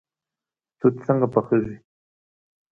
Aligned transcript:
توت 0.79 0.95
څنګه 1.05 1.27
پخیږي؟ 1.33 1.75